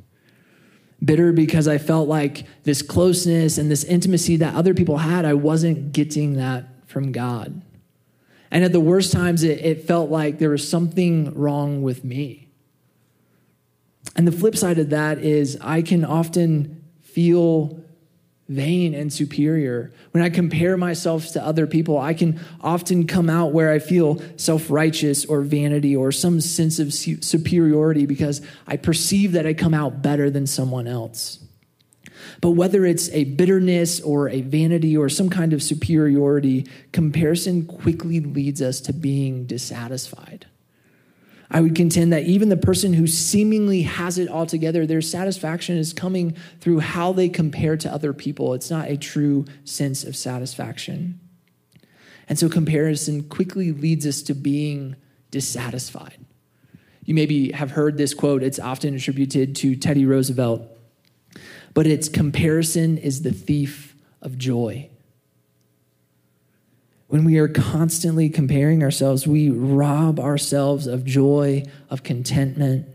bitter 1.02 1.32
because 1.32 1.66
I 1.66 1.78
felt 1.78 2.08
like 2.08 2.46
this 2.64 2.82
closeness 2.82 3.58
and 3.58 3.70
this 3.70 3.84
intimacy 3.84 4.36
that 4.36 4.54
other 4.54 4.74
people 4.74 4.98
had, 4.98 5.24
I 5.24 5.34
wasn't 5.34 5.92
getting 5.92 6.34
that 6.34 6.66
from 6.86 7.12
God. 7.12 7.62
And 8.50 8.64
at 8.64 8.72
the 8.72 8.80
worst 8.80 9.12
times, 9.12 9.42
it, 9.42 9.64
it, 9.64 9.86
felt 9.86 10.10
like 10.10 10.38
there 10.38 10.50
was 10.50 10.68
something 10.68 11.32
wrong 11.34 11.82
with 11.82 12.04
me. 12.04 12.48
And 14.16 14.26
the 14.26 14.32
flip 14.32 14.56
side 14.56 14.78
of 14.78 14.90
that 14.90 15.18
is 15.18 15.56
I 15.60 15.82
can 15.82 16.04
often 16.04 16.84
feel 17.00 17.80
vain 18.50 18.94
and 18.94 19.12
superior. 19.12 19.92
When 20.10 20.24
I 20.24 20.28
compare 20.28 20.76
myself 20.76 21.28
to 21.32 21.44
other 21.44 21.68
people, 21.68 21.98
I 21.98 22.14
can 22.14 22.40
often 22.60 23.06
come 23.06 23.30
out 23.30 23.52
where 23.52 23.70
I 23.70 23.78
feel 23.78 24.20
self 24.36 24.70
righteous 24.70 25.24
or 25.24 25.42
vanity 25.42 25.94
or 25.94 26.10
some 26.10 26.40
sense 26.40 26.80
of 26.80 26.92
superiority 26.92 28.06
because 28.06 28.42
I 28.66 28.76
perceive 28.76 29.32
that 29.32 29.46
I 29.46 29.54
come 29.54 29.72
out 29.72 30.02
better 30.02 30.30
than 30.30 30.48
someone 30.48 30.88
else. 30.88 31.38
But 32.40 32.50
whether 32.50 32.84
it's 32.84 33.08
a 33.10 33.24
bitterness 33.24 34.00
or 34.00 34.28
a 34.28 34.40
vanity 34.40 34.96
or 34.96 35.08
some 35.08 35.30
kind 35.30 35.52
of 35.52 35.62
superiority, 35.62 36.66
comparison 36.92 37.66
quickly 37.66 38.18
leads 38.18 38.60
us 38.60 38.80
to 38.82 38.92
being 38.92 39.46
dissatisfied. 39.46 40.46
I 41.50 41.60
would 41.60 41.74
contend 41.74 42.12
that 42.12 42.24
even 42.24 42.48
the 42.48 42.56
person 42.56 42.92
who 42.92 43.06
seemingly 43.06 43.82
has 43.82 44.18
it 44.18 44.28
all 44.28 44.46
together, 44.46 44.86
their 44.86 45.00
satisfaction 45.00 45.76
is 45.76 45.92
coming 45.92 46.36
through 46.60 46.78
how 46.80 47.12
they 47.12 47.28
compare 47.28 47.76
to 47.78 47.92
other 47.92 48.12
people. 48.12 48.54
It's 48.54 48.70
not 48.70 48.88
a 48.88 48.96
true 48.96 49.46
sense 49.64 50.04
of 50.04 50.14
satisfaction. 50.14 51.18
And 52.28 52.38
so 52.38 52.48
comparison 52.48 53.24
quickly 53.24 53.72
leads 53.72 54.06
us 54.06 54.22
to 54.22 54.34
being 54.34 54.94
dissatisfied. 55.32 56.24
You 57.04 57.14
maybe 57.14 57.50
have 57.52 57.72
heard 57.72 57.96
this 57.96 58.14
quote, 58.14 58.44
it's 58.44 58.60
often 58.60 58.94
attributed 58.94 59.56
to 59.56 59.74
Teddy 59.74 60.06
Roosevelt, 60.06 60.62
but 61.74 61.88
it's 61.88 62.08
comparison 62.08 62.98
is 62.98 63.22
the 63.22 63.32
thief 63.32 63.96
of 64.22 64.38
joy. 64.38 64.89
When 67.10 67.24
we 67.24 67.38
are 67.38 67.48
constantly 67.48 68.28
comparing 68.28 68.84
ourselves, 68.84 69.26
we 69.26 69.50
rob 69.50 70.20
ourselves 70.20 70.86
of 70.86 71.04
joy, 71.04 71.64
of 71.90 72.04
contentment. 72.04 72.86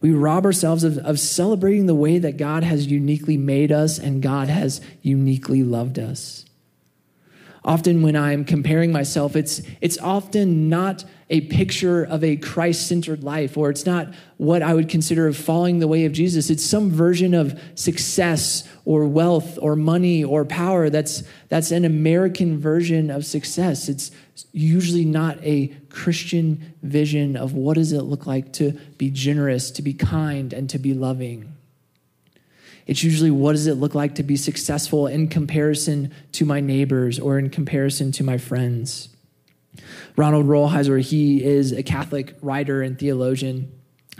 We 0.00 0.10
rob 0.10 0.44
ourselves 0.44 0.82
of, 0.82 0.98
of 0.98 1.20
celebrating 1.20 1.86
the 1.86 1.94
way 1.94 2.18
that 2.18 2.36
God 2.36 2.64
has 2.64 2.88
uniquely 2.88 3.36
made 3.36 3.70
us 3.70 3.96
and 3.96 4.20
God 4.20 4.48
has 4.48 4.80
uniquely 5.02 5.62
loved 5.62 6.00
us. 6.00 6.44
Often, 7.64 8.02
when 8.02 8.14
I'm 8.14 8.44
comparing 8.44 8.92
myself, 8.92 9.36
it's, 9.36 9.62
it's 9.80 9.96
often 9.98 10.68
not 10.68 11.04
a 11.30 11.40
picture 11.42 12.04
of 12.04 12.22
a 12.22 12.36
Christ 12.36 12.86
centered 12.86 13.24
life, 13.24 13.56
or 13.56 13.70
it's 13.70 13.86
not 13.86 14.12
what 14.36 14.62
I 14.62 14.74
would 14.74 14.90
consider 14.90 15.26
of 15.26 15.36
following 15.36 15.78
the 15.78 15.88
way 15.88 16.04
of 16.04 16.12
Jesus. 16.12 16.50
It's 16.50 16.64
some 16.64 16.90
version 16.90 17.32
of 17.32 17.58
success 17.74 18.68
or 18.84 19.06
wealth 19.06 19.58
or 19.62 19.76
money 19.76 20.22
or 20.22 20.44
power 20.44 20.90
that's, 20.90 21.22
that's 21.48 21.70
an 21.70 21.86
American 21.86 22.58
version 22.58 23.10
of 23.10 23.24
success. 23.24 23.88
It's 23.88 24.10
usually 24.52 25.06
not 25.06 25.38
a 25.42 25.68
Christian 25.88 26.74
vision 26.82 27.34
of 27.34 27.54
what 27.54 27.76
does 27.76 27.92
it 27.92 28.02
look 28.02 28.26
like 28.26 28.52
to 28.54 28.72
be 28.98 29.10
generous, 29.10 29.70
to 29.70 29.82
be 29.82 29.94
kind, 29.94 30.52
and 30.52 30.68
to 30.68 30.78
be 30.78 30.92
loving. 30.92 31.53
It's 32.86 33.02
usually 33.02 33.30
what 33.30 33.52
does 33.52 33.66
it 33.66 33.74
look 33.74 33.94
like 33.94 34.16
to 34.16 34.22
be 34.22 34.36
successful 34.36 35.06
in 35.06 35.28
comparison 35.28 36.12
to 36.32 36.44
my 36.44 36.60
neighbors 36.60 37.18
or 37.18 37.38
in 37.38 37.50
comparison 37.50 38.12
to 38.12 38.24
my 38.24 38.38
friends. 38.38 39.08
Ronald 40.16 40.46
Rolheiser, 40.46 41.00
he 41.00 41.42
is 41.42 41.72
a 41.72 41.82
Catholic 41.82 42.36
writer 42.42 42.82
and 42.82 42.98
theologian, 42.98 43.72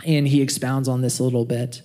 and 0.05 0.27
he 0.27 0.41
expounds 0.41 0.87
on 0.87 1.01
this 1.01 1.19
a 1.19 1.23
little 1.23 1.45
bit. 1.45 1.81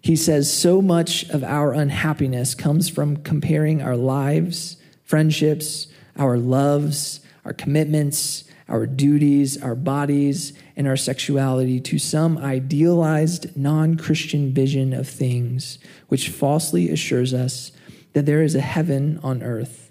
He 0.00 0.16
says, 0.16 0.52
So 0.52 0.80
much 0.80 1.28
of 1.30 1.44
our 1.44 1.72
unhappiness 1.72 2.54
comes 2.54 2.88
from 2.88 3.18
comparing 3.18 3.82
our 3.82 3.96
lives, 3.96 4.76
friendships, 5.04 5.88
our 6.16 6.38
loves, 6.38 7.20
our 7.44 7.52
commitments, 7.52 8.44
our 8.70 8.86
duties, 8.86 9.60
our 9.60 9.74
bodies, 9.74 10.52
and 10.76 10.86
our 10.86 10.96
sexuality 10.96 11.80
to 11.80 11.98
some 11.98 12.38
idealized 12.38 13.56
non 13.56 13.96
Christian 13.96 14.54
vision 14.54 14.94
of 14.94 15.08
things, 15.08 15.78
which 16.08 16.30
falsely 16.30 16.88
assures 16.88 17.34
us 17.34 17.72
that 18.12 18.26
there 18.26 18.42
is 18.42 18.54
a 18.54 18.60
heaven 18.60 19.18
on 19.22 19.42
earth. 19.42 19.90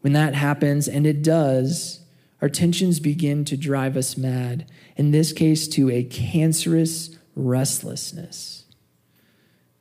When 0.00 0.14
that 0.14 0.34
happens, 0.34 0.88
and 0.88 1.06
it 1.06 1.22
does, 1.22 2.00
our 2.40 2.48
tensions 2.48 2.98
begin 2.98 3.44
to 3.46 3.56
drive 3.56 3.96
us 3.96 4.16
mad, 4.16 4.66
in 4.96 5.10
this 5.10 5.32
case, 5.32 5.68
to 5.68 5.90
a 5.90 6.04
cancerous 6.04 7.16
restlessness. 7.36 8.64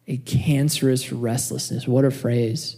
A 0.08 0.18
cancerous 0.18 1.12
restlessness. 1.12 1.88
What 1.88 2.06
a 2.06 2.12
phrase. 2.12 2.78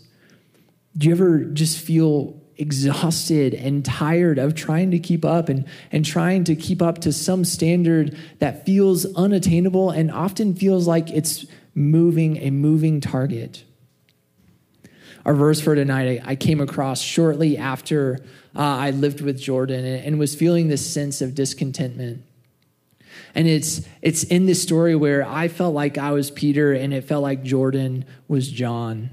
Do 0.95 1.07
you 1.07 1.13
ever 1.13 1.39
just 1.45 1.79
feel 1.79 2.41
exhausted 2.57 3.53
and 3.53 3.83
tired 3.83 4.39
of 4.39 4.55
trying 4.55 4.91
to 4.91 4.99
keep 4.99 5.25
up 5.25 5.49
and, 5.49 5.65
and 5.91 6.05
trying 6.05 6.43
to 6.45 6.55
keep 6.55 6.81
up 6.81 6.99
to 6.99 7.11
some 7.11 7.43
standard 7.43 8.17
that 8.39 8.65
feels 8.65 9.05
unattainable 9.15 9.89
and 9.89 10.11
often 10.11 10.55
feels 10.55 10.87
like 10.87 11.09
it's 11.11 11.45
moving 11.73 12.37
a 12.37 12.49
moving 12.49 13.01
target. 13.01 13.63
Our 15.25 15.33
verse 15.33 15.59
for 15.59 15.75
tonight, 15.75 16.21
I, 16.23 16.35
came 16.35 16.61
across 16.61 17.01
shortly 17.01 17.57
after 17.57 18.19
uh, 18.55 18.59
I 18.59 18.91
lived 18.91 19.21
with 19.21 19.39
Jordan 19.39 19.83
and, 19.83 20.05
and 20.05 20.19
was 20.19 20.35
feeling 20.35 20.67
this 20.67 20.87
sense 20.87 21.21
of 21.21 21.33
discontentment. 21.33 22.23
And 23.33 23.47
it's 23.47 23.81
it's 24.01 24.23
in 24.23 24.45
this 24.45 24.61
story 24.61 24.95
where 24.95 25.27
I 25.27 25.47
felt 25.47 25.73
like 25.73 25.97
I 25.97 26.11
was 26.11 26.31
Peter 26.31 26.73
and 26.73 26.93
it 26.93 27.05
felt 27.05 27.23
like 27.23 27.43
Jordan 27.43 28.05
was 28.27 28.49
John. 28.49 29.09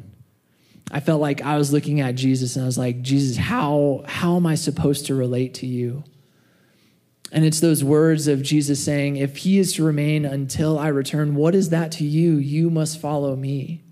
I 0.92 1.00
felt 1.00 1.22
like 1.22 1.40
I 1.40 1.56
was 1.56 1.72
looking 1.72 2.00
at 2.00 2.14
Jesus 2.14 2.54
and 2.54 2.64
I 2.64 2.66
was 2.66 2.76
like, 2.76 3.00
Jesus, 3.00 3.38
how, 3.38 4.04
how 4.06 4.36
am 4.36 4.46
I 4.46 4.54
supposed 4.54 5.06
to 5.06 5.14
relate 5.14 5.54
to 5.54 5.66
you? 5.66 6.04
And 7.32 7.46
it's 7.46 7.60
those 7.60 7.82
words 7.82 8.28
of 8.28 8.42
Jesus 8.42 8.84
saying, 8.84 9.16
If 9.16 9.38
he 9.38 9.58
is 9.58 9.72
to 9.74 9.84
remain 9.84 10.26
until 10.26 10.78
I 10.78 10.88
return, 10.88 11.34
what 11.34 11.54
is 11.54 11.70
that 11.70 11.90
to 11.92 12.04
you? 12.04 12.36
You 12.36 12.68
must 12.68 13.00
follow 13.00 13.34
me. 13.34 13.82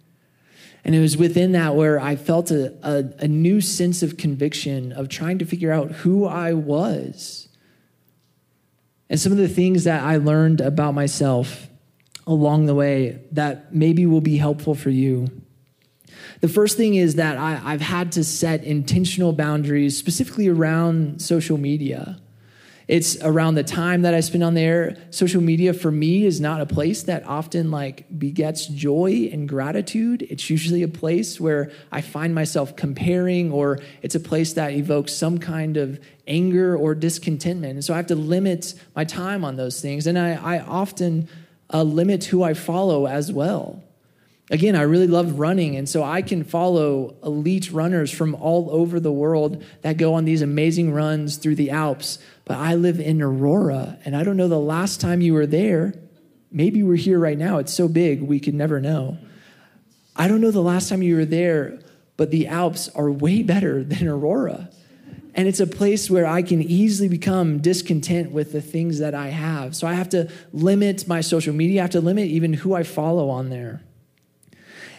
And 0.85 0.95
it 0.95 1.01
was 1.01 1.17
within 1.17 1.53
that 1.53 1.75
where 1.75 1.99
I 1.99 2.17
felt 2.17 2.51
a, 2.51 2.75
a, 2.83 3.25
a 3.25 3.29
new 3.29 3.63
sense 3.63 4.03
of 4.03 4.19
conviction 4.19 4.93
of 4.93 5.09
trying 5.09 5.39
to 5.39 5.47
figure 5.47 5.73
out 5.73 5.91
who 5.91 6.27
I 6.27 6.53
was. 6.53 7.49
And 9.09 9.19
some 9.19 9.33
of 9.33 9.39
the 9.39 9.49
things 9.49 9.85
that 9.85 10.03
I 10.03 10.19
learned 10.19 10.61
about 10.61 10.93
myself 10.93 11.69
along 12.27 12.67
the 12.67 12.75
way 12.75 13.23
that 13.33 13.75
maybe 13.75 14.05
will 14.05 14.21
be 14.21 14.37
helpful 14.37 14.75
for 14.75 14.91
you. 14.91 15.29
The 16.41 16.49
first 16.49 16.79
thing 16.79 16.95
is 16.95 17.17
that 17.17 17.37
I, 17.37 17.55
have 17.73 17.83
had 17.83 18.13
to 18.13 18.25
set 18.25 18.65
intentional 18.65 19.33
boundaries, 19.33 19.99
specifically 19.99 20.49
around 20.49 21.21
social 21.21 21.59
media. 21.59 22.19
It's 22.89 23.23
around 23.23 23.55
the 23.55 23.63
time 23.63 24.03
that 24.03 24.15
I 24.15 24.21
spend 24.21 24.43
on 24.43 24.55
there. 24.55 24.97
Social 25.11 25.41
media 25.41 25.75
for 25.75 25.93
me 25.93 26.25
is 26.25 26.41
not 26.41 26.61
a 26.61 26.67
place 26.67 27.05
that 27.05 27.25
often 27.25 27.71
like 27.71 28.07
begets 28.19 28.67
joy 28.67 29.29
and 29.31 29.49
gratitude. 29.49 30.27
It's 30.29 30.51
usually 30.51 30.83
a 30.83 30.89
place 30.89 31.39
where 31.39 31.71
I 31.93 32.01
find 32.01 32.35
myself 32.35 32.75
comparing, 32.75 33.53
or 33.53 33.79
it's 34.03 34.17
a 34.17 34.21
place 34.21 34.55
that 34.55 34.73
evokes 34.73 35.15
some 35.15 35.39
kind 35.39 35.77
of 35.77 36.01
anger 36.27 36.75
or 36.75 36.97
discontentment. 36.97 37.75
And 37.75 37.85
so 37.85 37.95
I 37.95 37.99
have 37.99 38.09
to 38.09 38.17
limit 38.17 38.75
my 38.97 39.05
time 39.05 39.45
on 39.45 39.55
those 39.57 39.81
things. 39.81 40.09
And 40.09 40.19
I, 40.19 40.57
I 40.57 40.59
often 40.59 41.29
uh, 41.73 41.83
limit 41.83 42.25
who 42.25 42.43
I 42.43 42.55
follow 42.55 43.07
as 43.07 43.31
well. 43.31 43.85
Again, 44.51 44.75
I 44.75 44.83
really 44.83 45.07
love 45.07 45.39
running, 45.39 45.77
and 45.77 45.89
so 45.89 46.03
I 46.03 46.23
can 46.23 46.43
follow 46.43 47.15
elite 47.23 47.71
runners 47.71 48.11
from 48.11 48.35
all 48.35 48.69
over 48.73 48.99
the 48.99 49.13
world 49.13 49.65
that 49.83 49.97
go 49.97 50.15
on 50.15 50.25
these 50.25 50.43
amazing 50.43 50.93
runs 50.93 51.37
through 51.37 51.55
the 51.55 51.71
Alps. 51.71 52.19
But 52.47 52.57
I 52.57 52.75
live 52.75 52.99
in 52.99 53.23
Aurora, 53.23 53.99
and 54.05 54.17
I 54.17 54.25
don't 54.25 54.37
know 54.37 54.49
the 54.49 54.59
last 54.59 55.01
time 55.01 55.21
you 55.21 55.35
were 55.35 55.47
there. 55.47 55.95
Maybe 56.51 56.83
we're 56.83 56.97
here 56.97 57.21
right 57.21 57.39
now. 57.39 57.59
It's 57.59 57.73
so 57.73 57.87
big, 57.87 58.23
we 58.23 58.41
could 58.41 58.55
never 58.55 58.81
know. 58.81 59.19
I 60.17 60.27
don't 60.27 60.41
know 60.41 60.51
the 60.51 60.61
last 60.61 60.89
time 60.89 61.01
you 61.01 61.15
were 61.15 61.25
there, 61.25 61.79
but 62.17 62.33
the 62.33 62.49
Alps 62.49 62.89
are 62.89 63.09
way 63.09 63.43
better 63.45 63.85
than 63.85 64.09
Aurora. 64.09 64.69
And 65.33 65.47
it's 65.47 65.61
a 65.61 65.67
place 65.67 66.11
where 66.11 66.27
I 66.27 66.43
can 66.43 66.61
easily 66.61 67.09
become 67.09 67.59
discontent 67.59 68.33
with 68.33 68.51
the 68.51 68.61
things 68.61 68.99
that 68.99 69.15
I 69.15 69.29
have. 69.29 69.77
So 69.77 69.87
I 69.87 69.93
have 69.93 70.09
to 70.09 70.29
limit 70.53 71.07
my 71.07 71.21
social 71.21 71.55
media, 71.55 71.83
I 71.83 71.85
have 71.85 71.91
to 71.93 72.01
limit 72.01 72.27
even 72.27 72.53
who 72.53 72.75
I 72.75 72.83
follow 72.83 73.31
on 73.31 73.49
there. 73.49 73.85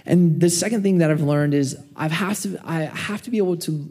And 0.05 0.41
the 0.41 0.49
second 0.49 0.83
thing 0.83 0.99
that 0.99 1.11
I've 1.11 1.21
learned 1.21 1.53
is 1.53 1.77
I've 1.95 2.11
have 2.11 2.39
to, 2.41 2.59
I 2.63 2.83
have 2.83 3.21
to 3.23 3.31
be 3.31 3.37
able 3.37 3.57
to 3.57 3.89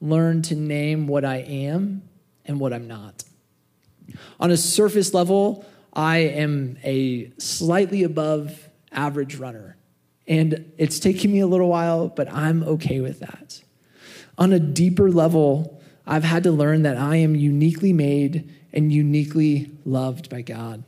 learn 0.00 0.42
to 0.42 0.54
name 0.54 1.06
what 1.06 1.24
I 1.24 1.36
am 1.38 2.02
and 2.44 2.58
what 2.58 2.72
I'm 2.72 2.88
not. 2.88 3.24
On 4.40 4.50
a 4.50 4.56
surface 4.56 5.14
level, 5.14 5.64
I 5.92 6.18
am 6.18 6.78
a 6.82 7.30
slightly 7.38 8.02
above 8.02 8.68
average 8.90 9.36
runner. 9.36 9.76
And 10.26 10.72
it's 10.78 10.98
taken 10.98 11.32
me 11.32 11.40
a 11.40 11.46
little 11.46 11.68
while, 11.68 12.08
but 12.08 12.32
I'm 12.32 12.62
okay 12.64 13.00
with 13.00 13.20
that. 13.20 13.62
On 14.38 14.52
a 14.52 14.58
deeper 14.58 15.10
level, 15.10 15.80
I've 16.06 16.24
had 16.24 16.42
to 16.44 16.50
learn 16.50 16.82
that 16.82 16.96
I 16.96 17.16
am 17.16 17.36
uniquely 17.36 17.92
made 17.92 18.52
and 18.72 18.92
uniquely 18.92 19.70
loved 19.84 20.28
by 20.28 20.42
God 20.42 20.82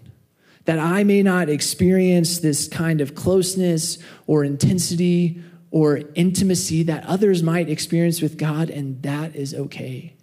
that 0.65 0.79
I 0.79 1.05
may 1.05 1.23
not 1.23 1.49
experience 1.49 2.39
this 2.39 2.69
kind 2.69 3.01
of 3.01 3.15
closeness 3.15 3.99
or 4.27 4.45
intensity 4.45 5.43
or 5.71 6.03
intimacy 6.15 6.85
that 6.85 7.05
others 7.05 7.43
might 7.43 7.69
experience 7.69 8.23
with 8.23 8.39
God, 8.39 8.71
and 8.71 9.03
that 9.03 9.35
is 9.35 9.55
okay. 9.55 10.15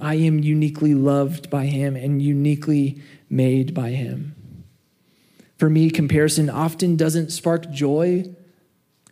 I 0.00 0.14
am 0.16 0.40
uniquely 0.40 0.94
loved 0.94 1.48
by 1.48 1.66
Him 1.66 1.96
and 1.96 2.20
uniquely 2.20 3.00
made 3.30 3.72
by 3.72 3.90
Him. 3.90 4.34
For 5.56 5.70
me, 5.70 5.90
comparison 5.90 6.50
often 6.50 6.96
doesn't 6.96 7.30
spark 7.30 7.70
joy, 7.70 8.24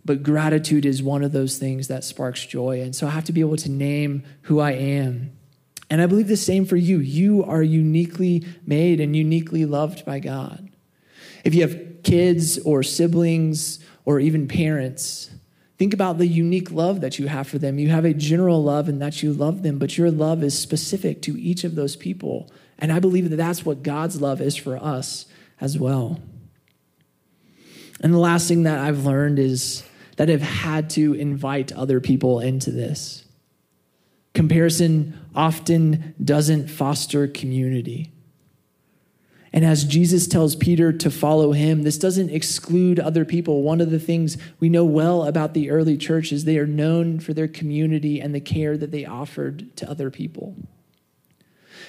but 0.05 0.23
gratitude 0.23 0.85
is 0.85 1.03
one 1.03 1.23
of 1.23 1.33
those 1.33 1.59
things 1.59 1.89
that 1.89 2.05
sparks 2.05 2.45
joy. 2.45 2.81
And 2.81 2.95
so 2.95 3.07
I 3.07 3.11
have 3.11 3.25
to 3.25 3.33
be 3.33 3.41
able 3.41 3.57
to 3.59 3.71
name 3.71 4.25
who 4.43 4.61
I 4.61 4.73
am 4.73 5.33
and 5.91 6.01
I 6.01 6.07
believe 6.07 6.29
the 6.29 6.37
same 6.37 6.65
for 6.65 6.77
you. 6.77 6.99
You 7.01 7.45
are 7.45 7.63
uniquely 7.63 8.47
made 8.65 9.01
and 9.01 9.17
uniquely 9.17 9.67
loved 9.67 10.05
by 10.05 10.21
God. 10.21 10.71
If 11.45 11.55
you 11.55 11.63
have 11.63 12.03
kids 12.05 12.59
or 12.61 12.85
siblings 12.85 13.81
or 14.05 14.21
even 14.21 14.47
parents, 14.47 15.31
think 15.79 15.93
about 15.93 16.19
the 16.19 16.29
unique 16.29 16.71
love 16.71 17.01
that 17.01 17.19
you 17.19 17.27
have 17.27 17.49
for 17.49 17.59
them. 17.59 17.81
You 17.81 17.89
have 17.89 18.05
a 18.05 18.15
general 18.15 18.63
love 18.63 18.89
and 18.89 19.03
that 19.03 19.23
you 19.23 19.33
love 19.33 19.63
them, 19.63 19.79
but 19.79 19.99
your 19.99 20.13
love 20.13 20.45
is 20.45 20.57
specific 20.57 21.23
to 21.23 21.41
each 21.41 21.65
of 21.65 21.75
those 21.75 21.97
people. 21.97 22.51
And 22.79 22.93
I 22.93 23.01
believe 23.01 23.29
that 23.29 23.37
that's 23.37 23.65
what 23.65 23.83
God's 23.83 24.21
love 24.21 24.41
is 24.41 24.57
for 24.57 24.77
us 24.77 25.27
as 25.61 25.77
well. 25.77 26.21
And 28.01 28.15
the 28.15 28.19
last 28.19 28.49
thing 28.49 28.63
that 28.63 28.79
I've 28.79 29.05
learned 29.05 29.39
is 29.39 29.83
that 30.17 30.31
I've 30.31 30.41
had 30.41 30.91
to 30.91 31.15
invite 31.15 31.73
other 31.73 32.01
people 32.01 32.41
into 32.41 32.71
this. 32.71 33.25
Comparison 34.35 35.19
often 35.35 36.15
doesn't 36.23 36.69
foster 36.69 37.27
community. 37.27 38.13
And 39.53 39.65
as 39.65 39.85
Jesus 39.85 40.29
tells 40.29 40.55
Peter 40.55 40.93
to 40.93 41.11
follow 41.11 41.53
him, 41.53 41.83
this 41.83 41.99
doesn't 41.99 42.31
exclude 42.31 43.01
other 43.01 43.25
people. 43.25 43.63
One 43.63 43.81
of 43.81 43.91
the 43.91 43.99
things 43.99 44.37
we 44.61 44.69
know 44.69 44.85
well 44.85 45.25
about 45.25 45.55
the 45.55 45.71
early 45.71 45.97
church 45.97 46.31
is 46.31 46.45
they 46.45 46.59
are 46.59 46.67
known 46.67 47.19
for 47.19 47.35
their 47.35 47.49
community 47.49 48.21
and 48.21 48.33
the 48.33 48.41
care 48.41 48.77
that 48.77 48.93
they 48.93 49.05
offered 49.05 49.77
to 49.77 49.91
other 49.91 50.09
people. 50.11 50.55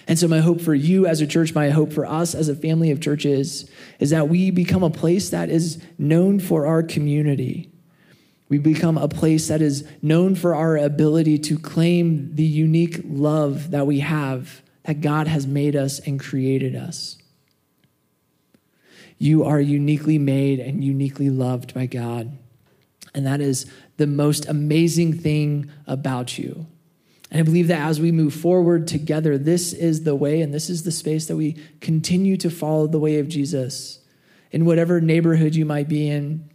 And 0.08 0.18
so, 0.18 0.28
my 0.28 0.40
hope 0.40 0.60
for 0.62 0.74
you 0.74 1.06
as 1.06 1.22
a 1.22 1.28
church, 1.28 1.54
my 1.54 1.70
hope 1.70 1.94
for 1.94 2.08
us 2.08 2.34
as 2.34 2.50
a 2.50 2.56
family 2.56 2.90
of 2.90 3.00
churches, 3.00 3.70
is 4.00 4.10
that 4.10 4.30
we 4.30 4.50
become 4.50 4.82
a 4.82 4.90
place 4.90 5.30
that 5.30 5.50
is 5.50 5.82
known 6.00 6.40
for 6.40 6.66
our 6.66 6.82
community. 6.82 7.71
We 8.52 8.58
become 8.58 8.98
a 8.98 9.08
place 9.08 9.48
that 9.48 9.62
is 9.62 9.88
known 10.02 10.36
for 10.36 10.54
our 10.54 10.76
ability 10.76 11.40
to 11.40 11.58
claim 11.58 12.36
the 12.36 12.44
unique 12.44 13.00
love 13.06 13.72
that 13.72 13.88
we 13.88 14.02
have, 14.02 14.62
that 14.84 15.00
God 15.00 15.30
has 15.30 15.48
made 15.48 15.74
us 15.74 16.00
and 16.00 16.20
created 16.20 16.76
us. 16.76 17.18
You 19.18 19.46
are 19.46 19.62
uniquely 19.62 20.18
made 20.18 20.60
and 20.60 20.84
uniquely 20.84 21.30
loved 21.30 21.74
by 21.74 21.86
God. 21.86 22.38
And 23.16 23.26
that 23.26 23.40
is 23.40 23.72
the 23.96 24.06
most 24.06 24.46
amazing 24.50 25.14
thing 25.14 25.72
about 25.88 26.38
you. 26.38 26.68
And 27.32 27.40
I 27.40 27.44
believe 27.44 27.70
that 27.70 27.88
as 27.88 28.02
we 28.02 28.12
move 28.12 28.34
forward 28.34 28.86
together, 28.86 29.38
this 29.38 29.72
is 29.72 30.04
the 30.04 30.14
way 30.14 30.42
and 30.42 30.54
this 30.54 30.70
is 30.70 30.84
the 30.84 30.92
space 30.92 31.28
that 31.28 31.38
we 31.38 31.56
continue 31.80 32.36
to 32.36 32.50
follow 32.50 32.86
the 32.86 33.00
way 33.00 33.20
of 33.20 33.30
Jesus. 33.30 34.00
In 34.52 34.66
whatever 34.66 35.00
neighborhood 35.00 35.56
you 35.56 35.64
might 35.64 35.88
be 35.88 36.10
in, 36.10 36.51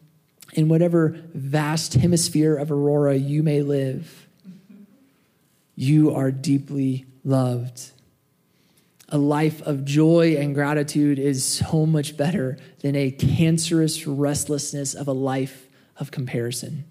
in 0.53 0.69
whatever 0.69 1.17
vast 1.35 1.95
hemisphere 1.95 2.57
of 2.57 2.71
Aurora 2.71 3.17
you 3.17 3.43
may 3.43 3.63
live, 3.63 4.27
you 5.75 6.15
are 6.15 6.31
deeply 6.31 7.05
loved 7.25 7.91
a 9.09 9.19
life 9.19 9.63
of 9.63 9.85
joy 9.85 10.37
and 10.37 10.55
gratitude 10.55 11.19
is 11.19 11.45
so 11.45 11.87
much 11.87 12.17
better 12.17 12.59
than 12.81 12.97
a 12.97 13.11
cancerous 13.11 14.07
restlessness 14.07 14.95
of 14.95 15.07
a 15.07 15.13
life 15.13 15.69
of 15.99 16.11
comparison. 16.11 16.85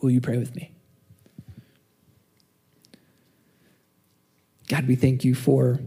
Will 0.00 0.10
you 0.10 0.20
pray 0.20 0.38
with 0.38 0.54
me? 0.54 0.70
God, 4.68 4.86
we 4.86 4.94
thank 4.96 5.24
you 5.24 5.34
for 5.34 5.80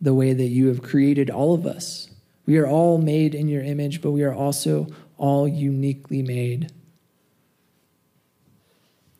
the 0.00 0.14
way 0.14 0.32
that 0.32 0.48
you 0.48 0.68
have 0.68 0.82
created 0.82 1.28
all 1.28 1.54
of 1.54 1.66
us. 1.66 2.08
We 2.46 2.58
are 2.58 2.66
all 2.66 2.98
made 2.98 3.34
in 3.34 3.48
your 3.48 3.62
image, 3.62 4.00
but 4.00 4.12
we 4.12 4.22
are 4.22 4.34
also 4.34 4.88
all 5.22 5.46
uniquely 5.46 6.20
made. 6.20 6.72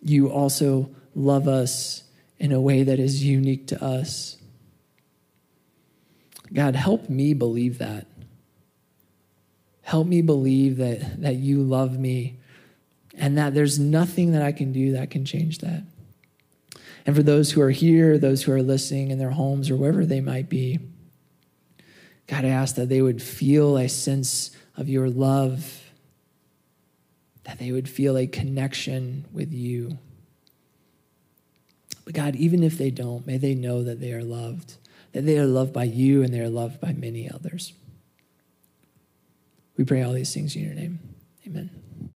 You 0.03 0.33
also 0.33 0.91
love 1.15 1.47
us 1.47 2.03
in 2.41 2.51
a 2.51 2.61
way 2.61 2.83
that 2.83 2.99
is 2.99 3.25
unique 3.25 3.69
to 3.69 3.81
us. 3.81 4.37
God, 6.53 6.75
help 6.75 7.09
me 7.09 7.35
believe 7.35 7.79
that. 7.79 8.09
Help 9.83 10.09
me 10.09 10.23
believe 10.23 10.79
that, 10.79 11.23
that 11.23 11.37
you 11.37 11.63
love 11.63 11.97
me 11.97 12.41
and 13.15 13.39
that 13.39 13.55
there's 13.55 13.79
nothing 13.79 14.33
that 14.33 14.43
I 14.43 14.51
can 14.51 14.73
do 14.73 14.93
that 14.93 15.09
can 15.09 15.25
change 15.25 15.59
that. 15.59 15.85
And 17.07 17.15
for 17.15 17.23
those 17.23 17.53
who 17.53 17.61
are 17.61 17.71
here, 17.71 18.19
those 18.19 18.43
who 18.43 18.51
are 18.51 18.63
listening 18.63 19.13
in 19.13 19.19
their 19.19 19.31
homes 19.31 19.71
or 19.71 19.77
wherever 19.77 20.05
they 20.05 20.21
might 20.21 20.49
be, 20.49 20.81
God, 22.27 22.45
I 22.45 22.49
ask 22.49 22.75
that 22.75 22.89
they 22.89 23.03
would 23.03 23.23
feel 23.23 23.77
a 23.77 23.89
sense 23.89 24.51
of 24.77 24.89
your 24.89 25.09
love, 25.09 25.82
that 27.45 27.59
they 27.59 27.73
would 27.73 27.89
feel 27.89 28.17
a 28.17 28.27
connection 28.27 29.27
with 29.33 29.53
you. 29.53 29.99
But 32.05 32.15
God, 32.15 32.37
even 32.37 32.63
if 32.63 32.79
they 32.79 32.91
don't, 32.91 33.27
may 33.27 33.37
they 33.37 33.55
know 33.55 33.83
that 33.83 34.01
they 34.01 34.13
are 34.13 34.25
loved 34.25 34.77
that 35.13 35.27
they 35.27 35.39
are 35.39 35.47
loved 35.47 35.73
by 35.73 35.85
you 35.85 36.23
and 36.23 36.33
they 36.33 36.41
are 36.41 36.49
loved 36.49 36.81
by 36.81 36.93
many 36.93 37.31
others. 37.31 37.73
We 39.77 39.85
pray 39.85 40.03
all 40.03 40.13
these 40.13 40.35
things 40.35 40.57
in 40.57 40.65
your 40.65 40.75
name. 40.75 41.01
Amen. 41.47 41.82